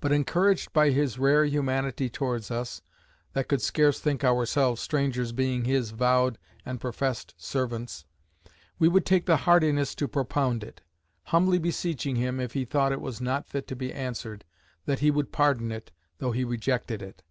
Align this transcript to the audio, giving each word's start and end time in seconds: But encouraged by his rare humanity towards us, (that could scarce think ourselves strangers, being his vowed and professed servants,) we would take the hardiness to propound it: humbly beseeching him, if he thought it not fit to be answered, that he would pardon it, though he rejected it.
But 0.00 0.12
encouraged 0.12 0.72
by 0.72 0.90
his 0.90 1.18
rare 1.18 1.44
humanity 1.44 2.08
towards 2.08 2.48
us, 2.52 2.80
(that 3.32 3.48
could 3.48 3.60
scarce 3.60 3.98
think 3.98 4.22
ourselves 4.22 4.80
strangers, 4.80 5.32
being 5.32 5.64
his 5.64 5.90
vowed 5.90 6.38
and 6.64 6.80
professed 6.80 7.34
servants,) 7.36 8.04
we 8.78 8.86
would 8.86 9.04
take 9.04 9.26
the 9.26 9.38
hardiness 9.38 9.96
to 9.96 10.06
propound 10.06 10.62
it: 10.62 10.80
humbly 11.24 11.58
beseeching 11.58 12.14
him, 12.14 12.38
if 12.38 12.52
he 12.52 12.64
thought 12.64 12.92
it 12.92 13.20
not 13.20 13.48
fit 13.48 13.66
to 13.66 13.74
be 13.74 13.92
answered, 13.92 14.44
that 14.84 15.00
he 15.00 15.10
would 15.10 15.32
pardon 15.32 15.72
it, 15.72 15.90
though 16.18 16.30
he 16.30 16.44
rejected 16.44 17.02
it. 17.02 17.24